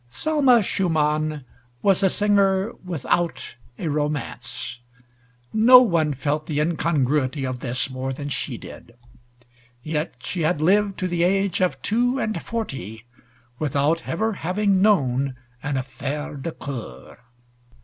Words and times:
Selma 0.09 0.63
Schumann 0.63 1.45
was 1.83 2.01
a 2.01 2.09
singer 2.09 2.73
without 2.83 3.53
a 3.77 3.87
romance. 3.87 4.79
No 5.53 5.79
one 5.83 6.11
felt 6.15 6.47
the 6.47 6.59
incongruity 6.59 7.45
of 7.45 7.59
this 7.59 7.87
more 7.87 8.11
than 8.11 8.27
she 8.27 8.57
did, 8.57 8.95
yet 9.83 10.15
she 10.17 10.41
had 10.41 10.59
lived 10.59 10.97
to 10.97 11.07
the 11.07 11.21
age 11.21 11.61
of 11.61 11.79
two 11.83 12.17
and 12.17 12.41
forty 12.41 13.05
without 13.59 14.01
ever 14.07 14.33
having 14.33 14.81
known 14.81 15.35
an 15.61 15.77
affaire 15.77 16.35
de 16.35 16.51
coeur. 16.51 17.19